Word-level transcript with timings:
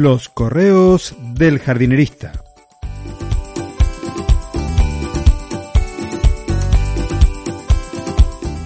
Los 0.00 0.28
correos 0.28 1.16
del 1.34 1.58
jardinerista. 1.58 2.30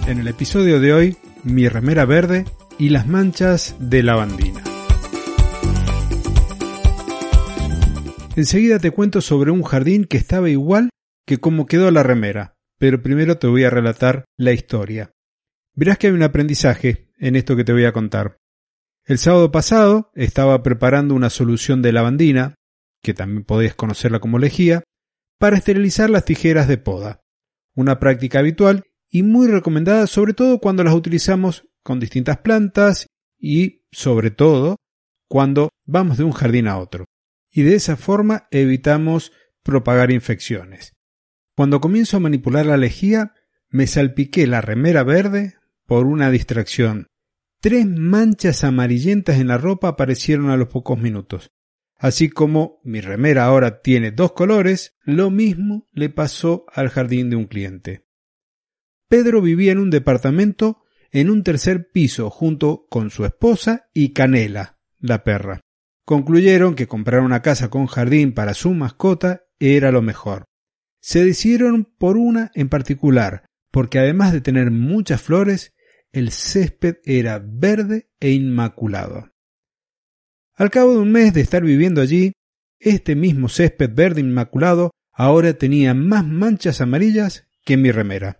En 0.05 0.19
el 0.19 0.27
episodio 0.27 0.79
de 0.79 0.93
hoy, 0.93 1.17
mi 1.43 1.67
remera 1.67 2.05
verde 2.05 2.45
y 2.77 2.89
las 2.89 3.07
manchas 3.07 3.75
de 3.79 4.03
lavandina. 4.03 4.61
Enseguida 8.35 8.77
te 8.77 8.91
cuento 8.91 9.19
sobre 9.19 9.49
un 9.49 9.63
jardín 9.63 10.05
que 10.05 10.17
estaba 10.17 10.51
igual 10.51 10.91
que 11.25 11.39
como 11.39 11.65
quedó 11.65 11.89
la 11.89 12.03
remera, 12.03 12.53
pero 12.77 13.01
primero 13.01 13.39
te 13.39 13.47
voy 13.47 13.63
a 13.63 13.71
relatar 13.71 14.25
la 14.37 14.51
historia. 14.51 15.09
Verás 15.73 15.97
que 15.97 16.05
hay 16.05 16.13
un 16.13 16.21
aprendizaje 16.21 17.09
en 17.17 17.35
esto 17.35 17.55
que 17.55 17.63
te 17.63 17.73
voy 17.73 17.85
a 17.85 17.91
contar. 17.91 18.37
El 19.05 19.17
sábado 19.17 19.51
pasado 19.51 20.11
estaba 20.15 20.63
preparando 20.63 21.13
una 21.13 21.29
solución 21.29 21.81
de 21.81 21.91
lavandina, 21.91 22.55
que 23.01 23.13
también 23.13 23.43
podés 23.43 23.75
conocerla 23.75 24.21
como 24.21 24.39
lejía, 24.39 24.83
para 25.37 25.57
esterilizar 25.57 26.09
las 26.09 26.23
tijeras 26.23 26.69
de 26.69 26.77
poda. 26.77 27.19
Una 27.75 27.99
práctica 27.99 28.39
habitual 28.39 28.85
y 29.09 29.23
muy 29.23 29.47
recomendada 29.47 30.07
sobre 30.07 30.33
todo 30.33 30.59
cuando 30.59 30.85
las 30.85 30.93
utilizamos 30.93 31.67
con 31.83 31.99
distintas 31.99 32.37
plantas 32.37 33.07
y 33.37 33.85
sobre 33.91 34.31
todo 34.31 34.77
cuando 35.27 35.69
vamos 35.83 36.17
de 36.17 36.23
un 36.23 36.31
jardín 36.31 36.69
a 36.69 36.77
otro. 36.77 37.03
Y 37.51 37.63
de 37.63 37.75
esa 37.75 37.97
forma 37.97 38.47
evitamos 38.51 39.33
propagar 39.63 40.11
infecciones. 40.11 40.93
Cuando 41.57 41.81
comienzo 41.81 42.17
a 42.17 42.21
manipular 42.21 42.65
la 42.65 42.77
lejía, 42.77 43.33
me 43.67 43.85
salpiqué 43.85 44.47
la 44.47 44.61
remera 44.61 45.03
verde 45.03 45.55
por 45.85 46.05
una 46.05 46.31
distracción 46.31 47.07
Tres 47.63 47.87
manchas 47.87 48.65
amarillentas 48.65 49.39
en 49.39 49.47
la 49.47 49.57
ropa 49.57 49.87
aparecieron 49.87 50.49
a 50.49 50.57
los 50.57 50.67
pocos 50.67 50.99
minutos. 50.99 51.53
Así 51.95 52.27
como 52.27 52.81
mi 52.83 52.99
remera 52.99 53.45
ahora 53.45 53.79
tiene 53.79 54.11
dos 54.11 54.33
colores, 54.33 54.97
lo 55.05 55.31
mismo 55.31 55.87
le 55.93 56.09
pasó 56.09 56.65
al 56.73 56.89
jardín 56.89 57.29
de 57.29 57.37
un 57.37 57.45
cliente. 57.45 58.05
Pedro 59.07 59.41
vivía 59.41 59.71
en 59.71 59.79
un 59.79 59.91
departamento 59.91 60.83
en 61.13 61.29
un 61.29 61.41
tercer 61.41 61.89
piso 61.89 62.29
junto 62.29 62.85
con 62.89 63.11
su 63.11 63.23
esposa 63.23 63.89
y 63.93 64.11
Canela, 64.11 64.77
la 64.99 65.23
perra. 65.23 65.61
Concluyeron 66.03 66.75
que 66.75 66.87
comprar 66.87 67.21
una 67.21 67.41
casa 67.41 67.69
con 67.69 67.85
jardín 67.85 68.33
para 68.33 68.55
su 68.55 68.73
mascota 68.73 69.45
era 69.57 69.93
lo 69.93 70.01
mejor. 70.01 70.43
Se 70.99 71.23
decidieron 71.23 71.85
por 71.97 72.17
una 72.17 72.51
en 72.55 72.67
particular, 72.67 73.45
porque 73.71 73.99
además 73.99 74.33
de 74.33 74.41
tener 74.41 74.69
muchas 74.69 75.21
flores, 75.21 75.72
el 76.13 76.31
césped 76.31 76.97
era 77.03 77.43
verde 77.43 78.07
e 78.19 78.31
inmaculado. 78.31 79.31
Al 80.55 80.69
cabo 80.69 80.93
de 80.93 80.99
un 80.99 81.11
mes 81.11 81.33
de 81.33 81.41
estar 81.41 81.63
viviendo 81.63 82.01
allí, 82.01 82.33
este 82.79 83.15
mismo 83.15 83.49
césped 83.49 83.89
verde 83.93 84.21
inmaculado 84.21 84.91
ahora 85.11 85.53
tenía 85.55 85.93
más 85.95 86.25
manchas 86.25 86.81
amarillas 86.81 87.47
que 87.65 87.77
mi 87.77 87.91
remera. 87.91 88.39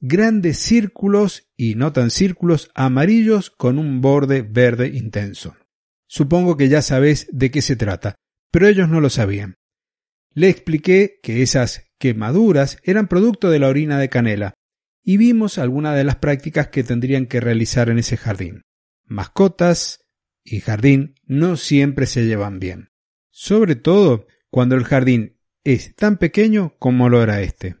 Grandes 0.00 0.58
círculos 0.58 1.48
y 1.56 1.76
no 1.76 1.92
tan 1.92 2.10
círculos 2.10 2.70
amarillos 2.74 3.50
con 3.50 3.78
un 3.78 4.00
borde 4.00 4.42
verde 4.42 4.88
intenso. 4.88 5.56
Supongo 6.08 6.56
que 6.56 6.68
ya 6.68 6.82
sabéis 6.82 7.28
de 7.32 7.50
qué 7.50 7.62
se 7.62 7.76
trata, 7.76 8.16
pero 8.50 8.66
ellos 8.66 8.88
no 8.88 9.00
lo 9.00 9.10
sabían. 9.10 9.54
Le 10.34 10.48
expliqué 10.48 11.18
que 11.22 11.42
esas 11.42 11.88
quemaduras 11.98 12.78
eran 12.82 13.08
producto 13.08 13.48
de 13.48 13.58
la 13.60 13.68
orina 13.68 13.98
de 13.98 14.08
canela, 14.08 14.54
y 15.08 15.18
vimos 15.18 15.58
algunas 15.58 15.96
de 15.96 16.02
las 16.02 16.16
prácticas 16.16 16.66
que 16.66 16.82
tendrían 16.82 17.26
que 17.26 17.38
realizar 17.38 17.88
en 17.90 17.98
ese 17.98 18.16
jardín. 18.16 18.62
Mascotas 19.04 20.04
y 20.42 20.58
jardín 20.58 21.14
no 21.24 21.56
siempre 21.56 22.06
se 22.06 22.26
llevan 22.26 22.58
bien, 22.58 22.90
sobre 23.30 23.76
todo 23.76 24.26
cuando 24.50 24.74
el 24.74 24.82
jardín 24.82 25.38
es 25.62 25.94
tan 25.94 26.18
pequeño 26.18 26.74
como 26.80 27.08
lo 27.08 27.22
era 27.22 27.40
este. 27.40 27.76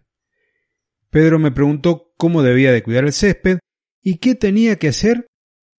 Pedro 1.10 1.40
me 1.40 1.50
preguntó 1.50 2.14
cómo 2.16 2.44
debía 2.44 2.70
de 2.70 2.84
cuidar 2.84 3.04
el 3.04 3.12
césped 3.12 3.58
y 4.00 4.18
qué 4.18 4.36
tenía 4.36 4.76
que 4.76 4.88
hacer 4.88 5.26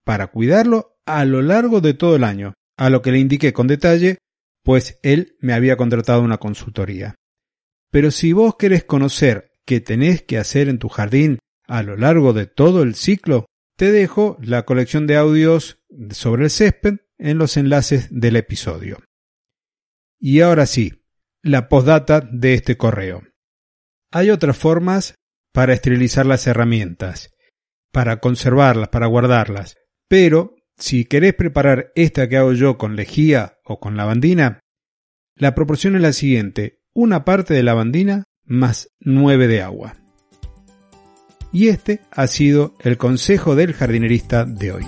para 0.04 0.28
cuidarlo 0.28 1.00
a 1.06 1.24
lo 1.24 1.42
largo 1.42 1.80
de 1.80 1.94
todo 1.94 2.18
el 2.18 2.26
año, 2.26 2.56
a 2.76 2.90
lo 2.90 3.02
que 3.02 3.14
le 3.14 3.20
indiqué 3.20 3.54
con 3.54 3.68
detalle, 3.68 4.18
pues 4.64 5.00
él 5.02 5.38
me 5.40 5.54
había 5.54 5.78
contratado 5.78 6.22
una 6.22 6.40
consultoría. 6.40 7.16
Pero 7.90 8.12
si 8.12 8.34
vos 8.34 8.58
querés 8.58 8.84
conocer 8.84 9.47
que 9.68 9.82
tenés 9.82 10.24
que 10.24 10.38
hacer 10.38 10.70
en 10.70 10.80
tu 10.80 10.88
jardín 10.88 11.40
a 11.68 11.84
lo 11.84 11.98
largo 11.98 12.32
de 12.32 12.48
todo 12.48 12.82
el 12.82 12.96
ciclo, 12.96 13.46
te 13.76 13.92
dejo 13.92 14.38
la 14.42 14.64
colección 14.64 15.06
de 15.06 15.18
audios 15.18 15.78
sobre 16.10 16.46
el 16.46 16.50
césped 16.50 17.00
en 17.18 17.38
los 17.38 17.58
enlaces 17.58 18.08
del 18.10 18.38
episodio. 18.38 19.00
Y 20.20 20.40
ahora 20.40 20.66
sí, 20.66 21.04
la 21.44 21.68
postdata 21.68 22.22
de 22.22 22.54
este 22.54 22.78
correo. 22.78 23.24
Hay 24.12 24.30
otras 24.30 24.58
formas 24.58 25.16
para 25.52 25.74
esterilizar 25.74 26.26
las 26.26 26.48
herramientas, 26.48 27.36
para 27.92 28.22
conservarlas, 28.22 28.88
para 28.88 29.08
guardarlas, 29.08 29.76
pero 30.08 30.56
si 30.78 31.04
querés 31.04 31.34
preparar 31.34 31.92
esta 31.96 32.30
que 32.30 32.38
hago 32.38 32.54
yo 32.54 32.78
con 32.78 32.96
lejía 32.96 33.58
o 33.66 33.82
con 33.82 33.98
lavandina, 33.98 34.62
la 35.36 35.54
proporción 35.56 35.98
es 35.98 36.02
la 36.02 36.14
siguiente, 36.14 36.80
una 36.94 37.26
parte 37.26 37.54
de 37.54 37.64
lavandina 37.64 38.24
más 38.48 38.90
9 39.00 39.48
de 39.48 39.62
agua. 39.62 39.96
Y 41.52 41.70
este 41.70 42.02
ha 42.12 42.28
sido 42.28 42.76
el 42.80 42.98
consejo 42.98 43.56
del 43.56 43.74
jardinerista 43.74 44.46
de 44.46 44.72
hoy. 44.72 44.86